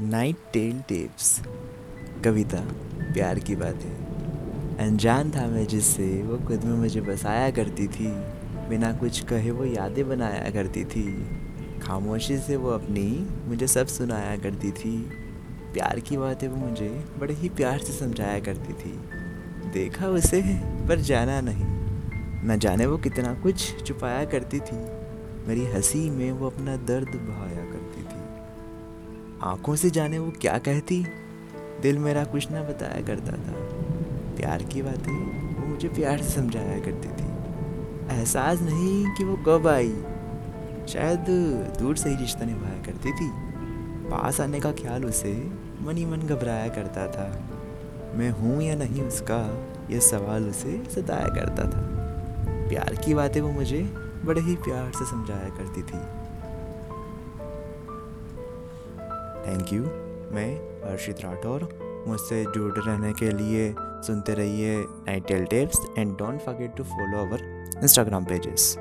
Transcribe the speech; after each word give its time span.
Night 0.00 0.36
tell 0.52 0.80
tapes. 0.88 1.42
कविता, 2.24 2.60
प्यार 3.12 3.38
की 3.38 3.56
बातें। 3.56 3.90
अनजान 4.76 5.30
था 5.30 5.46
मैं 5.46 5.66
जिससे, 5.66 6.22
वो 6.22 6.48
खुद 6.48 6.64
में 6.64 6.78
मुझे 6.78 7.00
बसाया 7.00 7.50
करती 7.50 7.88
थी। 7.88 8.06
बिना 8.68 8.92
कुछ 8.92 9.24
कहे 9.24 9.50
वो 9.50 9.64
यादें 9.64 10.08
बनाया 10.08 10.50
करती 10.50 10.84
थी। 10.84 11.26
खामोशी 11.82 12.38
से 12.38 12.56
वो 12.56 12.70
अपनी, 12.70 13.28
मुझे 13.46 13.66
सब 13.66 13.86
सुनाया 13.86 14.36
करती 14.36 14.70
थी। 14.70 14.98
प्यार 15.72 16.00
की 16.00 16.16
बातें 16.16 16.48
वो 16.48 16.56
मुझे 16.56 17.04
बड़े 17.18 17.34
ही 17.34 17.48
प्यार 17.48 17.78
से 17.78 17.92
समझाया 17.92 18.40
करती 18.40 18.72
थी। 18.72 18.92
देखा 19.72 20.06
उसे, 20.06 20.42
पर 20.88 21.00
जाना 21.00 21.40
नहीं। 21.40 21.64
न 22.48 22.58
जाने 22.58 22.86
वो 22.86 22.98
कितना 22.98 23.34
कुछ 23.34 23.86
छुपाया 23.86 24.24
करती 24.24 24.60
थी। 24.60 24.76
मेरी 25.48 25.66
हँसी 25.66 26.10
में 26.10 26.32
वो 26.32 26.46
अपना 26.46 26.76
दर्द 26.76 27.08
बहाया 27.08 27.64
करती 27.64 28.02
थी। 28.02 28.33
आँखों 29.44 29.76
से 29.76 29.90
जाने 29.90 30.18
वो 30.18 30.32
क्या 30.40 30.58
कहती? 30.58 31.06
दिल 31.82 31.98
मेरा 31.98 32.24
कुछ 32.24 32.50
ना 32.50 32.62
बताया 32.62 33.02
करता 33.06 33.32
था। 33.32 33.52
प्यार 34.36 34.62
की 34.62 34.82
बातें, 34.82 35.12
वो 35.60 35.66
मुझे 35.66 35.88
प्यार 35.88 36.18
से 36.18 36.40
समझाया 36.40 36.78
करती 36.78 37.08
थी। 37.08 37.26
एहसास 38.16 38.60
नहीं 38.60 39.14
कि 39.14 39.24
वो 39.24 39.36
कब 39.36 39.66
आई। 39.66 39.92
शायद 40.88 41.24
दूर 41.78 41.96
से 41.96 42.10
ही 42.10 42.16
रिश्ता 42.16 42.44
निभाया 42.44 42.82
करती 42.82 43.12
थी। 43.12 43.30
पास 44.10 44.40
आने 44.40 44.60
का 44.60 44.72
ख्याल 44.72 45.04
उसे 45.04 45.52
मन 45.82 45.96
ही 45.96 46.04
मन 46.04 46.18
घबराया 46.18 46.68
करता 46.68 47.06
था। 47.06 47.42
मैं 48.14 48.30
हूँ 48.30 48.62
या 48.62 48.74
नहीं 48.74 49.02
उसका, 49.02 49.64
यह 49.90 50.00
सवाल 50.00 50.48
उसे 50.48 50.82
सताया 50.94 51.28
करता 51.28 51.62
था। 51.62 51.94
प्यार 52.68 52.94
की 52.94 53.14
बातें 53.14 53.40
वो 53.40 53.52
मुझे 53.52 53.82
बड़े 54.24 54.40
ही 54.40 54.56
प्यार 54.56 54.92
से 54.92 55.04
समझाया 55.04 55.48
करती 55.48 55.82
थी। 55.82 56.24
थैंक 59.46 59.72
यू 59.72 59.82
मैं 60.34 60.50
हर्षित 60.84 61.20
राठौर 61.20 61.68
मुझसे 62.08 62.44
जुड़े 62.44 62.80
रहने 62.86 63.12
के 63.12 63.30
लिए 63.32 63.74
सुनते 63.78 64.34
रहिए 64.34 64.76
नाइटेल 64.80 65.44
tales 65.44 65.86
and 65.98 66.16
don't 66.18 66.40
forget 66.40 66.76
to 66.76 66.84
follow 66.84 67.18
our 67.18 67.44
Instagram 67.82 68.24
pages 68.24 68.76